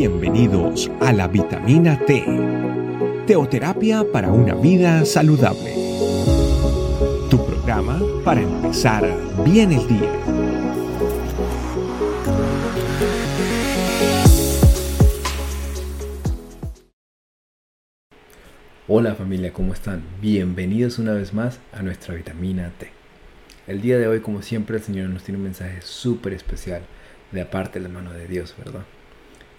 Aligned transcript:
Bienvenidos 0.00 0.90
a 1.02 1.12
la 1.12 1.28
vitamina 1.28 1.98
T, 2.06 2.24
teoterapia 3.26 4.02
para 4.10 4.32
una 4.32 4.54
vida 4.54 5.04
saludable. 5.04 5.74
Tu 7.28 7.36
programa 7.44 8.00
para 8.24 8.40
empezar 8.40 9.04
bien 9.44 9.72
el 9.72 9.86
día. 9.86 10.10
Hola 18.88 19.14
familia, 19.14 19.52
¿cómo 19.52 19.74
están? 19.74 20.02
Bienvenidos 20.22 20.98
una 20.98 21.12
vez 21.12 21.34
más 21.34 21.60
a 21.74 21.82
nuestra 21.82 22.14
vitamina 22.14 22.72
T. 22.78 22.90
El 23.66 23.82
día 23.82 23.98
de 23.98 24.08
hoy, 24.08 24.20
como 24.20 24.40
siempre, 24.40 24.78
el 24.78 24.82
Señor 24.82 25.10
nos 25.10 25.24
tiene 25.24 25.36
un 25.36 25.44
mensaje 25.44 25.82
súper 25.82 26.32
especial 26.32 26.80
de 27.32 27.42
aparte 27.42 27.80
de 27.80 27.86
la 27.86 27.92
mano 27.92 28.14
de 28.14 28.26
Dios, 28.26 28.54
¿verdad? 28.56 28.86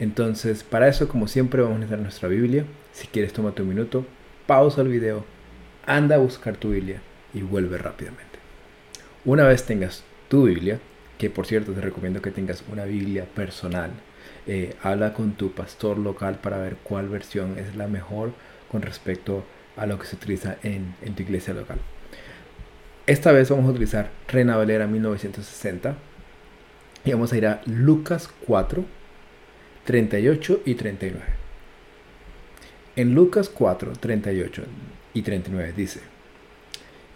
Entonces, 0.02 0.64
para 0.64 0.88
eso, 0.88 1.08
como 1.08 1.28
siempre, 1.28 1.62
vamos 1.62 1.76
a 1.76 1.80
necesitar 1.82 2.00
nuestra 2.00 2.28
Biblia. 2.28 2.66
Si 2.92 3.06
quieres, 3.06 3.34
toma 3.34 3.54
un 3.56 3.70
minuto, 3.70 4.04
pausa 4.48 4.82
el 4.82 4.88
video, 4.88 5.24
anda 5.86 6.16
a 6.16 6.18
buscar 6.18 6.58
tu 6.58 6.72
Biblia 6.72 7.00
y 7.36 7.44
vuelve 7.44 7.78
rápidamente. 7.78 8.40
Una 9.26 9.44
vez 9.44 9.64
tengas 9.64 10.04
tu 10.28 10.46
Biblia, 10.46 10.80
que 11.20 11.30
por 11.30 11.46
cierto 11.46 11.74
te 11.74 11.82
recomiendo 11.82 12.20
que 12.20 12.32
tengas 12.32 12.64
una 12.72 12.86
Biblia 12.86 13.26
personal, 13.26 13.92
eh, 14.48 14.76
habla 14.82 15.14
con 15.14 15.34
tu 15.34 15.52
pastor 15.52 16.00
local 16.00 16.40
para 16.42 16.58
ver 16.58 16.78
cuál 16.82 17.08
versión 17.08 17.60
es 17.60 17.76
la 17.76 17.86
mejor 17.86 18.32
con 18.72 18.82
respecto 18.82 19.46
a 19.78 19.86
lo 19.86 20.00
que 20.00 20.08
se 20.08 20.16
utiliza 20.16 20.58
en, 20.64 20.96
en 21.04 21.14
tu 21.14 21.22
iglesia 21.22 21.54
local. 21.54 21.78
Esta 23.06 23.32
vez 23.32 23.52
vamos 23.52 23.68
a 23.68 23.70
utilizar 23.70 24.10
Reina 24.28 24.58
Valera 24.58 24.88
1960 24.88 25.96
y 27.06 27.12
vamos 27.12 27.32
a 27.32 27.38
ir 27.38 27.46
a 27.46 27.62
Lucas 27.68 28.32
4, 28.48 28.84
38 29.86 30.62
y 30.66 30.76
39. 30.76 31.26
En 32.96 33.16
Lucas 33.16 33.50
4, 33.50 33.94
38 34.00 34.64
y 35.14 35.22
39 35.22 35.74
dice, 35.76 36.02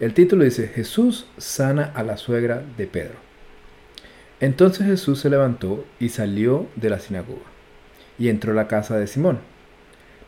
el 0.00 0.12
título 0.12 0.44
dice, 0.44 0.68
Jesús 0.68 1.26
sana 1.38 1.92
a 1.94 2.02
la 2.02 2.16
suegra 2.16 2.62
de 2.76 2.86
Pedro. 2.86 3.14
Entonces 4.40 4.86
Jesús 4.86 5.20
se 5.20 5.30
levantó 5.30 5.86
y 5.98 6.10
salió 6.10 6.66
de 6.76 6.90
la 6.90 6.98
sinagoga 6.98 7.46
y 8.18 8.28
entró 8.28 8.52
a 8.52 8.56
la 8.56 8.68
casa 8.68 8.98
de 8.98 9.06
Simón. 9.06 9.38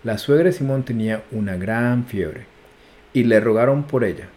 La 0.05 0.17
suegra 0.17 0.45
de 0.45 0.53
Simón 0.53 0.85
tenía 0.85 1.25
una 1.33 1.57
gran 1.57 2.07
fiebre 2.07 2.47
y 3.13 3.25
le 3.25 3.41
rogaron 3.41 3.83
por 3.83 4.05
ella. 4.05 4.29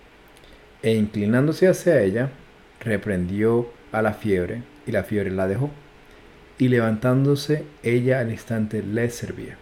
E 0.81 0.95
inclinándose 0.95 1.67
hacia 1.67 2.02
ella, 2.02 2.31
reprendió 2.81 3.72
a 3.91 4.02
la 4.02 4.13
fiebre 4.13 4.63
y 4.88 4.91
la 4.91 5.03
fiebre 5.03 5.31
la 5.31 5.47
dejó 5.47 5.69
y 6.61 6.67
levantándose 6.67 7.63
ella 7.81 8.19
al 8.19 8.29
instante 8.29 8.83
le 8.83 9.09
servía. 9.09 9.57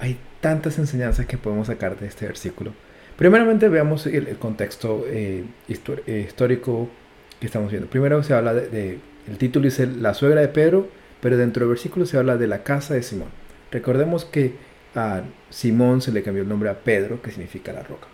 Hay 0.00 0.18
tantas 0.40 0.80
enseñanzas 0.80 1.26
que 1.26 1.38
podemos 1.38 1.68
sacar 1.68 1.96
de 1.96 2.08
este 2.08 2.26
versículo. 2.26 2.72
Primeramente 3.16 3.68
veamos 3.68 4.04
el, 4.08 4.36
contexto 4.36 5.04
eh, 5.06 5.44
eh, 5.68 6.26
histórico 6.28 6.90
que 7.38 7.46
estamos 7.46 7.70
viendo. 7.70 7.88
Primero 7.88 8.20
se 8.24 8.34
habla 8.34 8.52
de, 8.52 8.98
el 9.28 9.38
título 9.38 9.66
dice 9.66 9.86
la 9.86 10.12
suegra 10.14 10.40
de 10.40 10.48
Pedro, 10.48 10.88
pero 11.20 11.36
dentro 11.36 11.60
del 11.60 11.68
versículo 11.68 12.04
se 12.04 12.18
habla 12.18 12.36
de 12.36 12.48
la 12.48 12.64
casa 12.64 12.94
de 12.94 13.04
Simón. 13.04 13.28
Recordemos 13.70 14.24
que 14.24 14.54
a 14.96 15.22
Simón 15.50 16.02
se 16.02 16.10
le 16.10 16.24
cambió 16.24 16.42
el 16.42 16.48
nombre 16.48 16.68
a 16.68 16.80
Pedro, 16.80 17.22
que 17.22 17.30
significa 17.30 17.72
la 17.72 17.84
roca. 17.84 18.08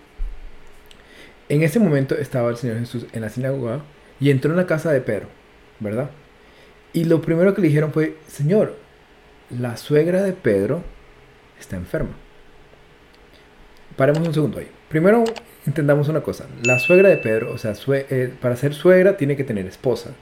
En 1.48 1.62
ese 1.62 1.78
momento 1.78 2.16
estaba 2.16 2.50
el 2.50 2.58
Señor 2.58 2.80
Jesús 2.80 3.06
en 3.14 3.22
la 3.22 3.30
sinagoga 3.30 3.80
y 4.20 4.28
entró 4.28 4.50
en 4.50 4.58
la 4.58 4.66
casa 4.66 4.92
de 4.92 5.00
Pedro, 5.00 5.28
¿verdad? 5.80 6.10
Y 6.92 7.04
lo 7.04 7.22
primero 7.22 7.54
que 7.54 7.62
le 7.62 7.68
dijeron 7.68 7.92
fue, 7.92 8.16
Señor, 8.26 8.76
la 9.50 9.76
suegra 9.76 10.22
de 10.22 10.32
Pedro 10.32 10.82
está 11.58 11.76
enferma. 11.76 12.12
Paremos 13.96 14.26
un 14.26 14.34
segundo 14.34 14.58
ahí. 14.58 14.68
Primero 14.88 15.24
entendamos 15.66 16.08
una 16.08 16.22
cosa. 16.22 16.46
La 16.64 16.78
suegra 16.78 17.08
de 17.08 17.16
Pedro, 17.16 17.52
o 17.52 17.58
sea, 17.58 17.74
eh, 17.88 18.32
para 18.40 18.56
ser 18.56 18.74
suegra 18.74 19.16
tiene 19.16 19.36
que 19.36 19.44
tener 19.44 19.66
esposa. 19.66 20.14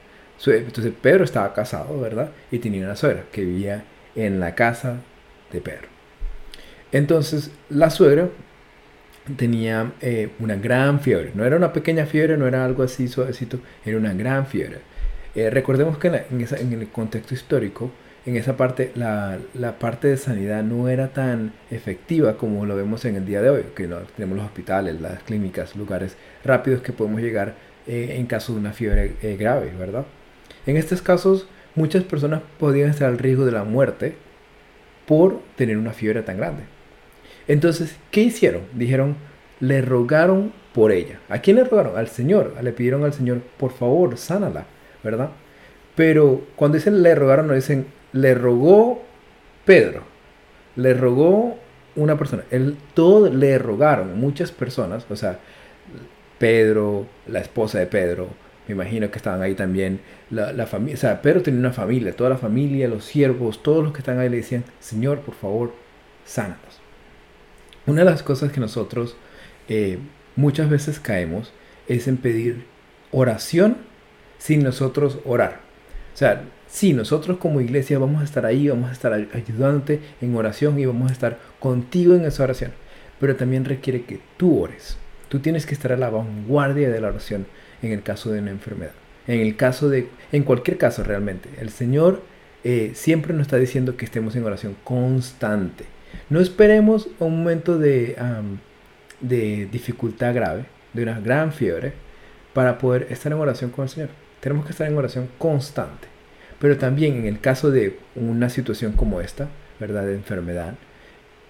Entonces 0.46 0.92
Pedro 1.00 1.24
estaba 1.24 1.52
casado, 1.52 2.00
¿verdad? 2.00 2.30
Y 2.50 2.58
tenía 2.58 2.84
una 2.84 2.96
suegra 2.96 3.24
que 3.30 3.44
vivía 3.44 3.84
en 4.14 4.40
la 4.40 4.54
casa 4.54 5.00
de 5.52 5.60
Pedro. 5.60 5.88
Entonces 6.92 7.50
la 7.68 7.90
suegra 7.90 8.28
tenía 9.36 9.92
eh, 10.00 10.30
una 10.38 10.56
gran 10.56 11.00
fiebre. 11.00 11.32
No 11.34 11.44
era 11.44 11.56
una 11.56 11.72
pequeña 11.72 12.06
fiebre, 12.06 12.36
no 12.36 12.46
era 12.46 12.64
algo 12.64 12.82
así 12.82 13.06
suavecito, 13.08 13.60
era 13.84 13.98
una 13.98 14.14
gran 14.14 14.46
fiebre. 14.46 14.78
Eh, 15.34 15.48
recordemos 15.50 15.98
que 15.98 16.08
en, 16.08 16.72
el 16.72 16.88
contexto 16.88 17.34
histórico, 17.34 17.90
en 18.26 18.36
esa 18.36 18.56
parte, 18.56 18.92
la, 18.94 19.38
parte 19.78 20.08
de 20.08 20.16
sanidad 20.16 20.62
no 20.62 20.88
era 20.88 21.08
tan 21.08 21.52
efectiva 21.70 22.36
como 22.36 22.66
lo 22.66 22.76
vemos 22.76 23.04
en 23.04 23.16
el 23.16 23.26
día 23.26 23.40
de 23.40 23.50
hoy, 23.50 23.64
que 23.74 23.88
tenemos 24.16 24.36
los 24.36 24.46
hospitales, 24.46 25.00
las 25.00 25.22
clínicas, 25.22 25.76
lugares 25.76 26.16
rápidos 26.44 26.82
que 26.82 26.92
podemos 26.92 27.20
llegar 27.20 27.54
eh, 27.86 28.16
en 28.18 28.26
caso 28.26 28.52
de 28.52 28.60
una 28.60 28.72
fiebre 28.72 29.16
eh, 29.22 29.36
grave, 29.36 29.72
¿verdad? 29.78 30.04
En 30.66 30.76
estos 30.76 31.00
casos, 31.00 31.48
muchas 31.74 32.04
personas 32.04 32.42
podían 32.58 32.90
estar 32.90 33.08
al 33.08 33.18
riesgo 33.18 33.46
de 33.46 33.52
la 33.52 33.64
muerte 33.64 34.14
por 35.06 35.40
tener 35.56 35.78
una 35.78 35.92
fiebre 35.92 36.22
tan 36.22 36.36
grande. 36.36 36.64
Entonces, 37.48 37.96
¿qué 38.10 38.20
hicieron? 38.20 38.62
Dijeron, 38.74 39.16
le 39.60 39.80
rogaron 39.80 40.52
por 40.74 40.92
ella. 40.92 41.20
¿A 41.28 41.38
quién 41.38 41.56
le 41.56 41.64
rogaron? 41.64 41.96
Al 41.96 42.08
Señor. 42.08 42.54
Le 42.62 42.72
pidieron 42.72 43.04
al 43.04 43.12
Señor, 43.12 43.40
por 43.58 43.72
favor, 43.72 44.16
sánala. 44.18 44.66
¿Verdad? 45.02 45.30
Pero 45.96 46.46
cuando 46.56 46.76
dicen 46.76 47.02
le 47.02 47.14
rogaron, 47.14 47.46
no 47.46 47.54
dicen 47.54 47.86
le 48.12 48.34
rogó 48.34 49.02
Pedro, 49.64 50.02
le 50.76 50.94
rogó 50.94 51.58
una 51.96 52.16
persona, 52.16 52.44
todo 52.94 53.28
le 53.28 53.58
rogaron, 53.58 54.18
muchas 54.18 54.52
personas, 54.52 55.06
o 55.10 55.16
sea, 55.16 55.38
Pedro, 56.38 57.06
la 57.26 57.40
esposa 57.40 57.78
de 57.78 57.86
Pedro, 57.86 58.28
me 58.66 58.74
imagino 58.74 59.10
que 59.10 59.18
estaban 59.18 59.42
ahí 59.42 59.54
también, 59.54 60.00
la, 60.30 60.66
familia, 60.66 60.94
o 60.94 60.98
sea, 60.98 61.22
Pedro 61.22 61.42
tenía 61.42 61.60
una 61.60 61.72
familia, 61.72 62.14
toda 62.14 62.30
la 62.30 62.38
familia, 62.38 62.88
los 62.88 63.04
siervos, 63.04 63.62
todos 63.62 63.84
los 63.84 63.92
que 63.92 63.98
están 63.98 64.18
ahí 64.18 64.28
le 64.28 64.38
decían, 64.38 64.64
Señor, 64.78 65.20
por 65.20 65.34
favor, 65.34 65.74
sánanos. 66.24 66.80
Una 67.86 68.04
de 68.04 68.10
las 68.10 68.22
cosas 68.22 68.52
que 68.52 68.60
nosotros 68.60 69.16
eh, 69.68 69.98
muchas 70.36 70.70
veces 70.70 71.00
caemos 71.00 71.52
es 71.88 72.06
en 72.06 72.16
pedir 72.16 72.64
oración 73.10 73.89
sin 74.40 74.64
nosotros 74.64 75.18
orar. 75.24 75.60
O 76.14 76.16
sea, 76.16 76.42
sí, 76.66 76.92
nosotros 76.92 77.36
como 77.38 77.60
iglesia 77.60 77.98
vamos 77.98 78.22
a 78.22 78.24
estar 78.24 78.46
ahí, 78.46 78.68
vamos 78.68 78.88
a 78.88 78.92
estar 78.92 79.12
ayudándote 79.12 80.00
en 80.20 80.34
oración 80.34 80.78
y 80.78 80.86
vamos 80.86 81.10
a 81.10 81.12
estar 81.12 81.38
contigo 81.60 82.14
en 82.14 82.24
esa 82.24 82.42
oración. 82.42 82.72
Pero 83.20 83.36
también 83.36 83.64
requiere 83.64 84.02
que 84.02 84.18
tú 84.36 84.62
ores. 84.62 84.96
Tú 85.28 85.38
tienes 85.40 85.66
que 85.66 85.74
estar 85.74 85.92
a 85.92 85.96
la 85.96 86.10
vanguardia 86.10 86.90
de 86.90 87.00
la 87.00 87.08
oración 87.08 87.46
en 87.82 87.92
el 87.92 88.02
caso 88.02 88.32
de 88.32 88.40
una 88.40 88.50
enfermedad. 88.50 88.92
En 89.26 89.40
el 89.40 89.56
caso 89.56 89.88
de, 89.88 90.08
en 90.32 90.42
cualquier 90.42 90.78
caso 90.78 91.04
realmente, 91.04 91.50
el 91.60 91.68
Señor 91.68 92.22
eh, 92.64 92.92
siempre 92.94 93.34
nos 93.34 93.42
está 93.42 93.58
diciendo 93.58 93.96
que 93.96 94.06
estemos 94.06 94.34
en 94.36 94.44
oración 94.44 94.74
constante. 94.82 95.84
No 96.30 96.40
esperemos 96.40 97.08
un 97.18 97.38
momento 97.38 97.78
de, 97.78 98.16
de 99.20 99.68
dificultad 99.70 100.34
grave, 100.34 100.64
de 100.94 101.02
una 101.02 101.20
gran 101.20 101.52
fiebre, 101.52 101.92
para 102.54 102.78
poder 102.78 103.06
estar 103.10 103.30
en 103.30 103.38
oración 103.38 103.70
con 103.70 103.84
el 103.84 103.88
Señor. 103.90 104.08
Tenemos 104.40 104.64
que 104.64 104.72
estar 104.72 104.88
en 104.88 104.96
oración 104.96 105.28
constante. 105.38 106.08
Pero 106.58 106.76
también 106.76 107.16
en 107.16 107.26
el 107.26 107.40
caso 107.40 107.70
de 107.70 107.98
una 108.14 108.50
situación 108.50 108.92
como 108.92 109.20
esta, 109.20 109.48
¿verdad? 109.78 110.04
De 110.04 110.14
enfermedad, 110.14 110.74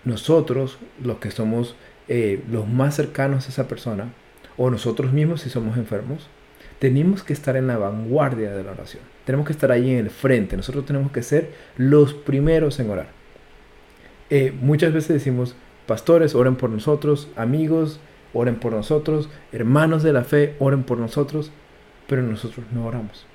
nosotros, 0.04 0.78
los 1.02 1.18
que 1.18 1.30
somos 1.30 1.74
eh, 2.08 2.42
los 2.50 2.68
más 2.68 2.96
cercanos 2.96 3.46
a 3.46 3.48
esa 3.50 3.68
persona, 3.68 4.12
o 4.56 4.70
nosotros 4.70 5.12
mismos 5.12 5.42
si 5.42 5.50
somos 5.50 5.76
enfermos, 5.76 6.28
tenemos 6.78 7.22
que 7.22 7.32
estar 7.32 7.56
en 7.56 7.66
la 7.66 7.76
vanguardia 7.76 8.52
de 8.52 8.64
la 8.64 8.72
oración. 8.72 9.02
Tenemos 9.24 9.46
que 9.46 9.52
estar 9.52 9.70
ahí 9.70 9.90
en 9.90 9.98
el 9.98 10.10
frente. 10.10 10.56
Nosotros 10.56 10.86
tenemos 10.86 11.12
que 11.12 11.22
ser 11.22 11.50
los 11.76 12.14
primeros 12.14 12.78
en 12.80 12.90
orar. 12.90 13.08
Eh, 14.30 14.52
muchas 14.60 14.92
veces 14.92 15.10
decimos, 15.10 15.56
pastores, 15.86 16.34
oren 16.34 16.56
por 16.56 16.70
nosotros, 16.70 17.28
amigos, 17.36 18.00
oren 18.32 18.56
por 18.56 18.72
nosotros, 18.72 19.28
hermanos 19.52 20.02
de 20.02 20.12
la 20.12 20.24
fe, 20.24 20.54
oren 20.58 20.84
por 20.84 20.98
nosotros 20.98 21.50
pero 22.06 22.22
nosotros 22.22 22.66
no 22.72 22.86
oramos. 22.86 23.26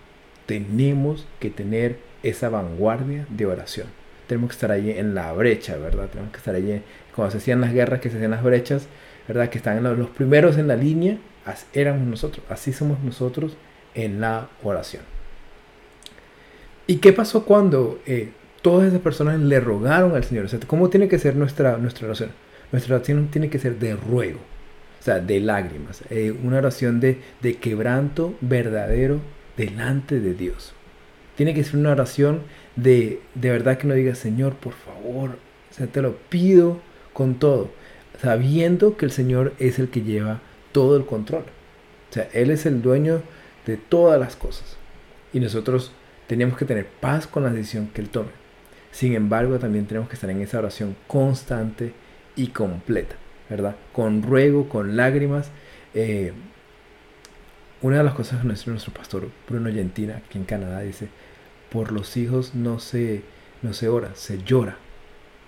Tenemos 0.46 1.28
que 1.40 1.50
tener 1.50 1.98
esa 2.24 2.50
vanguardia 2.50 3.26
de 3.30 3.46
oración. 3.46 3.88
Tenemos 4.28 4.50
que 4.50 4.54
estar 4.56 4.72
allí 4.72 4.92
en 4.92 5.16
la 5.16 5.32
brecha, 5.34 5.78
¿verdad? 5.78 6.10
Tenemos 6.10 6.32
que 6.32 6.38
estar 6.38 6.56
allí, 6.56 6.82
cuando 7.16 7.32
se 7.32 7.38
hacían 7.38 7.62
las 7.62 7.74
guerras, 7.74 8.00
que 8.02 8.10
se 8.10 8.18
hacían 8.18 8.32
las 8.32 8.44
brechas, 8.44 8.88
¿verdad? 9.28 9.50
Que 9.50 9.58
están 9.58 9.84
los 9.84 10.10
primeros 10.10 10.58
en 10.58 10.68
la 10.68 10.76
línea, 10.76 11.18
éramos 11.74 12.08
nosotros. 12.08 12.46
Así 12.50 12.74
somos 12.74 13.00
nosotros 13.02 13.56
en 13.94 14.20
la 14.22 14.50
oración. 14.64 15.04
¿Y 16.88 16.98
qué 16.98 17.14
pasó 17.14 17.46
cuando 17.46 18.00
eh, 18.06 18.32
todas 18.62 18.88
esas 18.88 19.02
personas 19.02 19.40
le 19.40 19.60
rogaron 19.60 20.16
al 20.16 20.24
Señor? 20.24 20.48
¿Cómo 20.68 20.90
tiene 20.90 21.08
que 21.08 21.20
ser 21.20 21.36
nuestra, 21.36 21.78
nuestra 21.78 22.08
oración? 22.08 22.32
Nuestra 22.72 22.96
oración 22.96 23.28
tiene 23.28 23.50
que 23.50 23.60
ser 23.60 23.78
de 23.78 23.96
ruego 23.96 24.40
sea, 25.06 25.20
de 25.20 25.40
lágrimas, 25.40 26.04
eh, 26.10 26.34
una 26.44 26.58
oración 26.58 27.00
de, 27.00 27.20
quebranto 27.62 28.36
verdadero 28.42 29.20
delante 29.56 30.20
de 30.20 30.34
Dios. 30.34 30.74
Tiene 31.36 31.54
que 31.54 31.64
ser 31.64 31.78
una 31.78 31.92
oración 31.92 32.42
de, 32.76 33.22
de 33.36 33.50
verdad 33.52 33.78
que 33.78 33.88
no 33.88 33.94
diga, 33.94 34.16
Señor, 34.16 34.56
por 34.56 34.74
favor, 34.74 35.38
te 35.92 36.02
lo 36.02 36.16
pido 36.30 36.80
con 37.14 37.36
todo, 37.36 37.72
sabiendo 38.22 38.98
que 38.98 39.06
el 39.06 39.12
Señor 39.12 39.54
es 39.60 39.80
el 39.80 39.90
que 39.90 40.02
lleva 40.02 40.42
todo 40.72 40.98
el 40.98 41.06
control. 41.06 41.44
O 42.10 42.14
sea, 42.14 42.30
Él 42.34 42.50
es 42.52 42.66
el 42.66 42.82
dueño 42.82 43.22
de 43.66 43.78
todas 43.78 44.20
las 44.20 44.36
cosas. 44.36 44.78
Y 45.34 45.40
nosotros 45.40 45.92
tenemos 46.28 46.58
que 46.58 46.66
tener 46.66 46.88
paz 46.88 47.28
con 47.28 47.44
la 47.44 47.52
decisión 47.52 47.90
que 47.94 48.02
Él 48.02 48.10
tome. 48.10 48.30
Sin 48.92 49.14
embargo, 49.14 49.60
también 49.60 49.86
tenemos 49.86 50.08
que 50.08 50.16
estar 50.16 50.30
en 50.30 50.42
esa 50.42 50.60
oración 50.60 50.96
constante 51.08 51.94
y 52.38 52.48
completa, 52.48 53.16
¿verdad? 53.50 53.76
Con 53.94 54.24
ruego, 54.24 54.70
con 54.70 54.96
lágrimas. 54.96 55.52
Eh, 55.94 56.34
una 57.82 57.98
de 57.98 58.04
las 58.04 58.14
cosas 58.14 58.42
que 58.42 58.48
nuestro, 58.48 58.72
nuestro 58.72 58.94
pastor 58.94 59.30
Bruno 59.48 59.72
Gentina, 59.72 60.18
aquí 60.18 60.38
en 60.38 60.46
Canadá, 60.46 60.82
dice, 60.82 61.10
por 61.70 61.92
los 61.92 62.18
hijos 62.18 62.56
no 62.56 62.80
se, 62.80 63.22
no 63.62 63.74
se 63.74 63.90
ora, 63.90 64.16
se 64.16 64.42
llora, 64.44 64.78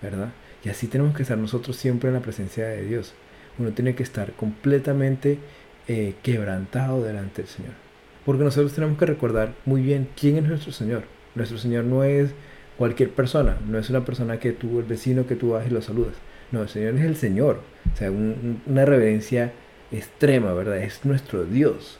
¿verdad? 0.01 0.29
Y 0.63 0.69
así 0.69 0.87
tenemos 0.87 1.15
que 1.15 1.23
estar 1.23 1.37
nosotros 1.37 1.75
siempre 1.77 2.09
en 2.09 2.15
la 2.15 2.21
presencia 2.21 2.67
de 2.67 2.83
Dios. 2.83 3.13
Uno 3.57 3.71
tiene 3.71 3.95
que 3.95 4.03
estar 4.03 4.33
completamente 4.33 5.39
eh, 5.87 6.15
quebrantado 6.21 7.03
delante 7.03 7.41
del 7.41 7.49
Señor. 7.49 7.73
Porque 8.25 8.43
nosotros 8.43 8.73
tenemos 8.73 8.97
que 8.97 9.05
recordar 9.05 9.53
muy 9.65 9.81
bien 9.81 10.09
quién 10.19 10.37
es 10.37 10.43
nuestro 10.43 10.73
Señor. 10.73 11.03
Nuestro 11.33 11.57
Señor 11.57 11.85
no 11.85 12.03
es 12.03 12.31
cualquier 12.77 13.09
persona, 13.09 13.57
no 13.67 13.77
es 13.77 13.89
una 13.89 14.05
persona 14.05 14.39
que 14.39 14.51
tú, 14.51 14.79
el 14.79 14.85
vecino 14.85 15.25
que 15.27 15.35
tú 15.35 15.51
vas 15.51 15.67
y 15.67 15.69
lo 15.69 15.81
saludas. 15.81 16.13
No, 16.51 16.61
el 16.61 16.69
Señor 16.69 16.95
es 16.95 17.01
el 17.01 17.15
Señor. 17.15 17.61
O 17.93 17.97
sea, 17.97 18.09
una 18.11 18.85
reverencia 18.85 19.51
extrema, 19.91 20.53
¿verdad? 20.53 20.77
Es 20.77 21.03
nuestro 21.03 21.43
Dios. 21.43 21.99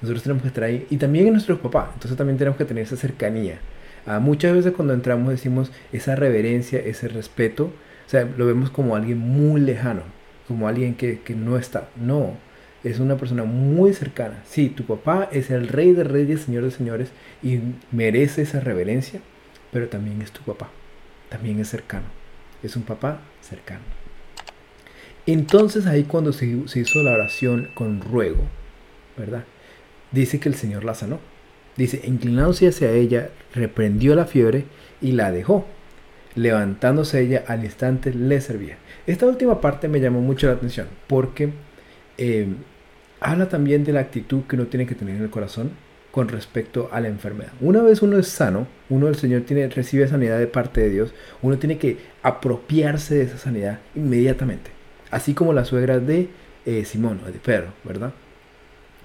Nosotros 0.00 0.22
tenemos 0.22 0.42
que 0.42 0.48
estar 0.48 0.64
ahí. 0.64 0.86
Y 0.90 0.98
también 0.98 1.26
es 1.26 1.32
nuestro 1.32 1.58
papá. 1.58 1.90
Entonces 1.94 2.16
también 2.16 2.38
tenemos 2.38 2.56
que 2.56 2.64
tener 2.64 2.84
esa 2.84 2.96
cercanía. 2.96 3.58
Ah, 4.06 4.20
muchas 4.20 4.54
veces 4.54 4.72
cuando 4.72 4.94
entramos 4.94 5.30
decimos 5.30 5.72
esa 5.92 6.14
reverencia, 6.14 6.78
ese 6.78 7.08
respeto. 7.08 7.64
O 8.06 8.10
sea, 8.10 8.24
lo 8.36 8.46
vemos 8.46 8.70
como 8.70 8.94
alguien 8.94 9.18
muy 9.18 9.60
lejano. 9.60 10.02
Como 10.46 10.68
alguien 10.68 10.94
que, 10.94 11.20
que 11.20 11.34
no 11.34 11.58
está. 11.58 11.88
No. 11.96 12.34
Es 12.84 13.00
una 13.00 13.16
persona 13.16 13.42
muy 13.44 13.92
cercana. 13.92 14.36
Sí, 14.46 14.68
tu 14.68 14.84
papá 14.84 15.28
es 15.32 15.50
el 15.50 15.66
rey 15.66 15.92
de 15.92 16.04
reyes, 16.04 16.42
señor 16.42 16.62
de 16.62 16.70
señores. 16.70 17.08
Y 17.42 17.58
merece 17.90 18.42
esa 18.42 18.60
reverencia. 18.60 19.20
Pero 19.72 19.88
también 19.88 20.22
es 20.22 20.32
tu 20.32 20.42
papá. 20.42 20.70
También 21.28 21.60
es 21.60 21.68
cercano. 21.68 22.06
Es 22.62 22.76
un 22.76 22.82
papá 22.82 23.20
cercano. 23.40 23.82
Entonces 25.26 25.86
ahí 25.86 26.04
cuando 26.04 26.32
se, 26.32 26.46
hizo 26.46 27.02
la 27.02 27.12
oración 27.12 27.68
con 27.74 28.00
ruego, 28.00 28.44
¿verdad? 29.16 29.44
dice 30.10 30.40
que 30.40 30.48
el 30.48 30.54
Señor 30.54 30.84
la 30.84 30.94
sanó. 30.94 31.20
Dice, 31.76 32.00
inclinándose 32.04 32.68
hacia 32.68 32.90
ella, 32.92 33.28
reprendió 33.54 34.14
la 34.14 34.24
fiebre 34.24 34.64
y 35.02 35.12
la 35.12 35.30
dejó. 35.30 35.66
Levantándose 36.34 37.20
ella 37.20 37.44
al 37.46 37.64
instante 37.64 38.12
le 38.12 38.40
servía. 38.40 38.78
Esta 39.06 39.26
última 39.26 39.60
parte 39.60 39.86
me 39.86 40.00
llamó 40.00 40.20
mucho 40.20 40.46
la 40.46 40.54
atención 40.54 40.86
porque 41.06 41.50
eh, 42.16 42.48
habla 43.20 43.48
también 43.48 43.84
de 43.84 43.92
la 43.92 44.00
actitud 44.00 44.44
que 44.48 44.56
uno 44.56 44.66
tiene 44.66 44.86
que 44.86 44.94
tener 44.94 45.16
en 45.16 45.22
el 45.22 45.30
corazón 45.30 45.72
con 46.10 46.28
respecto 46.28 46.88
a 46.92 47.00
la 47.00 47.08
enfermedad. 47.08 47.52
Una 47.60 47.82
vez 47.82 48.02
uno 48.02 48.18
es 48.18 48.28
sano, 48.28 48.66
uno 48.88 49.08
el 49.08 49.16
Señor 49.16 49.42
tiene, 49.42 49.68
recibe 49.68 50.08
sanidad 50.08 50.38
de 50.38 50.46
parte 50.46 50.80
de 50.80 50.90
Dios, 50.90 51.14
uno 51.42 51.58
tiene 51.58 51.78
que 51.78 51.98
apropiarse 52.22 53.16
de 53.16 53.22
esa 53.24 53.38
sanidad 53.38 53.80
inmediatamente. 53.94 54.70
Así 55.10 55.34
como 55.34 55.52
la 55.52 55.64
suegra 55.64 55.98
de 55.98 56.28
eh, 56.66 56.84
Simón, 56.84 57.20
de 57.24 57.38
Pedro, 57.38 57.68
¿verdad? 57.84 58.12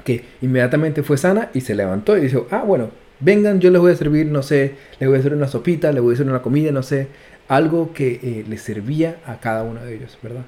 que 0.04 0.24
inmediatamente 0.42 1.04
fue 1.04 1.18
sana 1.18 1.50
y 1.54 1.62
se 1.62 1.76
levantó 1.76 2.18
y 2.18 2.22
dijo, 2.22 2.48
ah, 2.52 2.64
bueno, 2.66 2.90
vengan, 3.20 3.60
yo 3.60 3.72
les 3.72 3.82
voy 3.82 3.92
a 3.92 3.96
servir, 3.96 4.28
no 4.28 4.44
sé, 4.44 4.76
les 5.00 5.08
voy 5.08 5.18
a 5.18 5.20
hacer 5.20 5.34
una 5.34 5.48
sopita, 5.48 5.92
les 5.92 6.02
voy 6.02 6.14
a 6.14 6.16
hacer 6.16 6.28
una 6.28 6.42
comida, 6.42 6.72
no 6.72 6.84
sé, 6.84 7.08
algo 7.48 7.94
que 7.94 8.20
eh, 8.22 8.46
les 8.48 8.62
servía 8.62 9.18
a 9.26 9.40
cada 9.40 9.64
uno 9.64 9.84
de 9.84 9.96
ellos, 9.96 10.18
¿verdad? 10.22 10.44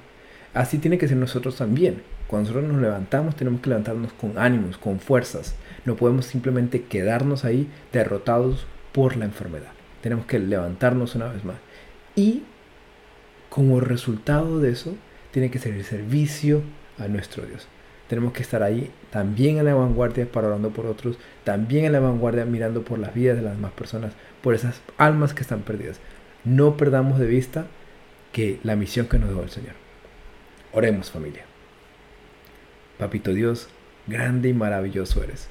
Así 0.54 0.78
tiene 0.78 0.98
que 0.98 1.08
ser 1.08 1.16
nosotros 1.16 1.56
también. 1.56 2.02
Cuando 2.26 2.48
nosotros 2.48 2.72
nos 2.72 2.82
levantamos, 2.82 3.36
tenemos 3.36 3.60
que 3.60 3.68
levantarnos 3.68 4.12
con 4.14 4.38
ánimos, 4.38 4.78
con 4.78 4.98
fuerzas. 4.98 5.54
No 5.86 5.96
podemos 5.96 6.26
simplemente 6.26 6.82
quedarnos 6.82 7.46
ahí 7.46 7.68
derrotados 7.92 8.66
por 8.92 9.16
la 9.16 9.24
enfermedad. 9.24 9.72
Tenemos 10.02 10.26
que 10.26 10.38
levantarnos 10.38 11.14
una 11.14 11.28
vez 11.28 11.44
más. 11.44 11.56
Y 12.14 12.42
como 13.48 13.80
resultado 13.80 14.60
de 14.60 14.72
eso, 14.72 14.94
tiene 15.30 15.50
que 15.50 15.58
ser 15.58 15.72
el 15.72 15.84
servicio 15.84 16.60
a 16.98 17.08
nuestro 17.08 17.46
Dios 17.46 17.66
tenemos 18.08 18.32
que 18.32 18.42
estar 18.42 18.62
ahí 18.62 18.90
también 19.10 19.58
en 19.58 19.64
la 19.64 19.74
vanguardia 19.74 20.30
para 20.30 20.48
orando 20.48 20.70
por 20.70 20.86
otros, 20.86 21.18
también 21.44 21.84
en 21.84 21.92
la 21.92 22.00
vanguardia 22.00 22.44
mirando 22.44 22.82
por 22.82 22.98
las 22.98 23.14
vidas 23.14 23.36
de 23.36 23.42
las 23.42 23.56
demás 23.56 23.72
personas, 23.72 24.12
por 24.42 24.54
esas 24.54 24.80
almas 24.96 25.34
que 25.34 25.42
están 25.42 25.62
perdidas. 25.62 25.98
No 26.44 26.76
perdamos 26.76 27.18
de 27.18 27.26
vista 27.26 27.66
que 28.32 28.60
la 28.62 28.76
misión 28.76 29.06
que 29.06 29.18
nos 29.18 29.30
dio 29.30 29.42
el 29.42 29.50
Señor. 29.50 29.74
Oremos 30.72 31.10
familia. 31.10 31.44
Papito 32.98 33.32
Dios, 33.32 33.68
grande 34.06 34.50
y 34.50 34.54
maravilloso 34.54 35.22
eres. 35.22 35.48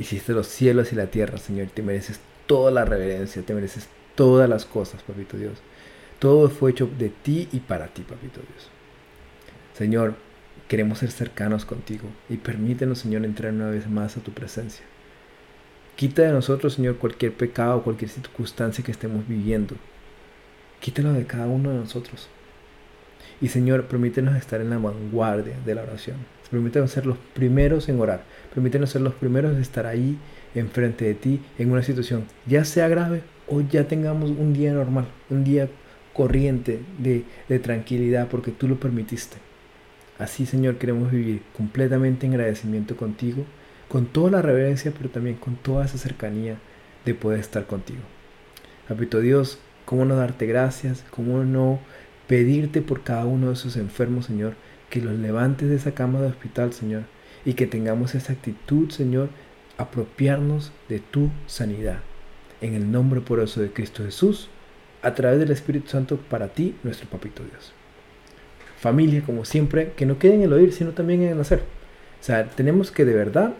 Hiciste 0.00 0.32
los 0.32 0.48
cielos 0.48 0.92
y 0.92 0.96
la 0.96 1.06
tierra, 1.06 1.38
Señor, 1.38 1.68
te 1.68 1.82
mereces 1.82 2.18
toda 2.46 2.72
la 2.72 2.84
reverencia, 2.84 3.42
te 3.42 3.54
mereces 3.54 3.86
todas 4.16 4.48
las 4.48 4.64
cosas, 4.64 5.02
Papito 5.02 5.36
Dios. 5.36 5.58
Todo 6.18 6.50
fue 6.50 6.72
hecho 6.72 6.90
de 6.98 7.10
ti 7.10 7.48
y 7.52 7.60
para 7.60 7.86
ti, 7.86 8.02
Papito 8.02 8.40
Dios. 8.40 8.68
Señor, 9.74 10.16
Queremos 10.70 10.98
ser 10.98 11.10
cercanos 11.10 11.64
contigo 11.64 12.04
y 12.28 12.36
permítenos, 12.36 13.00
Señor, 13.00 13.24
entrar 13.24 13.52
una 13.52 13.70
vez 13.70 13.90
más 13.90 14.16
a 14.16 14.20
tu 14.20 14.30
presencia. 14.30 14.84
Quita 15.96 16.22
de 16.22 16.30
nosotros, 16.30 16.74
Señor, 16.74 16.98
cualquier 16.98 17.32
pecado, 17.34 17.82
cualquier 17.82 18.08
circunstancia 18.08 18.84
que 18.84 18.92
estemos 18.92 19.26
viviendo. 19.26 19.74
Quítalo 20.78 21.12
de 21.12 21.26
cada 21.26 21.48
uno 21.48 21.70
de 21.70 21.76
nosotros. 21.76 22.28
Y 23.40 23.48
Señor, 23.48 23.86
permítenos 23.86 24.36
estar 24.36 24.60
en 24.60 24.70
la 24.70 24.78
vanguardia 24.78 25.58
de 25.66 25.74
la 25.74 25.82
oración. 25.82 26.18
Permítenos 26.50 26.90
ser 26.90 27.06
los 27.06 27.18
primeros 27.34 27.88
en 27.88 28.00
orar. 28.00 28.24
Permítenos 28.52 28.90
ser 28.90 29.02
los 29.02 29.14
primeros 29.14 29.54
en 29.54 29.62
estar 29.62 29.86
ahí 29.86 30.18
enfrente 30.54 31.04
de 31.04 31.14
ti 31.14 31.40
en 31.58 31.70
una 31.70 31.82
situación, 31.82 32.24
ya 32.46 32.64
sea 32.64 32.88
grave 32.88 33.22
o 33.46 33.60
ya 33.60 33.86
tengamos 33.86 34.30
un 34.30 34.52
día 34.52 34.72
normal, 34.72 35.06
un 35.28 35.44
día 35.44 35.68
corriente 36.12 36.80
de, 36.98 37.24
de 37.48 37.58
tranquilidad 37.58 38.28
porque 38.28 38.50
tú 38.50 38.68
lo 38.68 38.80
permitiste. 38.80 39.36
Así, 40.18 40.44
Señor, 40.44 40.76
queremos 40.76 41.10
vivir 41.10 41.42
completamente 41.56 42.26
en 42.26 42.32
agradecimiento 42.32 42.96
contigo, 42.96 43.44
con 43.88 44.06
toda 44.06 44.30
la 44.30 44.42
reverencia, 44.42 44.92
pero 44.96 45.08
también 45.08 45.36
con 45.36 45.56
toda 45.56 45.84
esa 45.84 45.98
cercanía 45.98 46.56
de 47.04 47.14
poder 47.14 47.40
estar 47.40 47.66
contigo. 47.66 48.00
Papito 48.88 49.20
Dios, 49.20 49.58
¿cómo 49.84 50.04
no 50.04 50.16
darte 50.16 50.46
gracias? 50.46 51.04
¿Cómo 51.10 51.42
no 51.44 51.80
pedirte 52.30 52.80
por 52.80 53.02
cada 53.02 53.24
uno 53.24 53.48
de 53.48 53.54
esos 53.54 53.76
enfermos, 53.76 54.26
Señor, 54.26 54.54
que 54.88 55.00
los 55.00 55.18
levantes 55.18 55.68
de 55.68 55.74
esa 55.74 55.94
cama 55.94 56.20
de 56.20 56.28
hospital, 56.28 56.72
Señor, 56.72 57.02
y 57.44 57.54
que 57.54 57.66
tengamos 57.66 58.14
esa 58.14 58.34
actitud, 58.34 58.90
Señor, 58.90 59.30
apropiarnos 59.78 60.70
de 60.88 61.00
tu 61.00 61.30
sanidad. 61.48 61.98
En 62.60 62.74
el 62.74 62.92
nombre 62.92 63.20
poderoso 63.20 63.60
de 63.60 63.72
Cristo 63.72 64.04
Jesús, 64.04 64.48
a 65.02 65.14
través 65.14 65.40
del 65.40 65.50
Espíritu 65.50 65.88
Santo, 65.88 66.18
para 66.18 66.46
ti, 66.46 66.76
nuestro 66.84 67.08
Papito 67.08 67.42
Dios 67.42 67.74
familia, 68.80 69.22
como 69.26 69.44
siempre, 69.44 69.92
que 69.94 70.06
no 70.06 70.18
quede 70.18 70.36
en 70.36 70.42
el 70.42 70.54
oír, 70.54 70.72
sino 70.72 70.92
también 70.92 71.22
en 71.22 71.32
el 71.32 71.40
hacer. 71.40 71.58
O 72.18 72.22
sea, 72.22 72.46
tenemos 72.48 72.90
que 72.90 73.04
de 73.04 73.14
verdad 73.14 73.52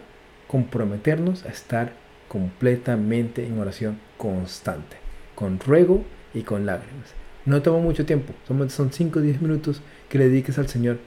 comprometernos 0.47 1.45
a 1.45 1.49
estar 1.49 1.93
completamente 2.27 3.45
en 3.45 3.59
oración 3.59 3.99
constante, 4.17 4.97
con 5.35 5.59
ruego 5.59 6.03
y 6.33 6.41
con 6.41 6.65
lágrimas. 6.65 7.20
No 7.45 7.61
toma 7.61 7.79
mucho 7.79 8.05
tiempo, 8.05 8.33
son 8.69 8.91
5 8.91 9.19
o 9.19 9.21
10 9.21 9.41
minutos 9.41 9.81
que 10.09 10.17
le 10.17 10.29
dediques 10.29 10.57
al 10.59 10.67
Señor. 10.67 10.99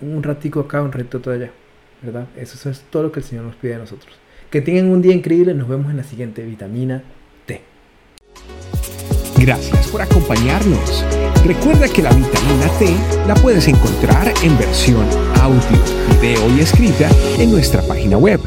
Un 0.00 0.22
ratico 0.22 0.60
acá, 0.60 0.82
un 0.82 0.92
reto 0.92 1.18
allá, 1.30 1.50
¿verdad? 2.02 2.26
Eso 2.36 2.70
es 2.70 2.82
todo 2.90 3.04
lo 3.04 3.12
que 3.12 3.20
el 3.20 3.24
Señor 3.24 3.44
nos 3.44 3.56
pide 3.56 3.74
a 3.74 3.78
nosotros. 3.78 4.14
Que 4.50 4.60
tengan 4.60 4.90
un 4.90 5.00
día 5.00 5.14
increíble, 5.14 5.54
nos 5.54 5.68
vemos 5.68 5.90
en 5.90 5.96
la 5.96 6.04
siguiente 6.04 6.44
vitamina 6.44 7.02
T. 7.46 7.62
Gracias 9.38 9.88
por 9.88 10.02
acompañarnos. 10.02 11.04
Recuerda 11.44 11.88
que 11.88 12.02
la 12.02 12.10
vitamina 12.10 12.68
T 12.78 12.94
la 13.26 13.34
puedes 13.34 13.66
encontrar 13.66 14.32
en 14.44 14.56
versión 14.58 15.06
audio, 15.40 15.60
video 16.20 16.56
y 16.56 16.60
escrita 16.60 17.08
en 17.38 17.50
nuestra 17.50 17.82
página 17.82 18.18
web, 18.18 18.40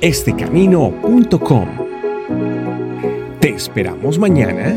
estecamino.com. 0.00 1.68
Te 3.38 3.50
esperamos 3.50 4.18
mañana 4.18 4.76